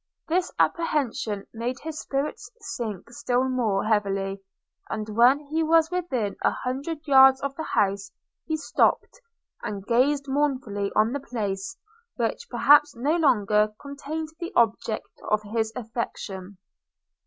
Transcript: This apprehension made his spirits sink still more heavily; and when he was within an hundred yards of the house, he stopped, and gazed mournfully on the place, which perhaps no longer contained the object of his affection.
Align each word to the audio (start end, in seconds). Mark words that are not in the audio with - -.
This 0.29 0.51
apprehension 0.57 1.45
made 1.53 1.79
his 1.83 1.99
spirits 1.99 2.49
sink 2.59 3.11
still 3.11 3.43
more 3.47 3.83
heavily; 3.85 4.41
and 4.89 5.07
when 5.09 5.37
he 5.37 5.61
was 5.61 5.91
within 5.91 6.35
an 6.43 6.53
hundred 6.63 7.05
yards 7.07 7.39
of 7.41 7.55
the 7.55 7.61
house, 7.61 8.11
he 8.47 8.57
stopped, 8.57 9.21
and 9.61 9.85
gazed 9.85 10.25
mournfully 10.27 10.91
on 10.95 11.11
the 11.13 11.19
place, 11.19 11.77
which 12.15 12.49
perhaps 12.49 12.95
no 12.95 13.15
longer 13.15 13.75
contained 13.79 14.29
the 14.39 14.51
object 14.55 15.21
of 15.29 15.43
his 15.43 15.71
affection. 15.75 16.57